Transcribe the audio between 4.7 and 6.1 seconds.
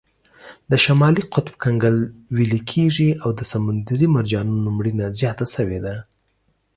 مړینه زیاته شوې ده.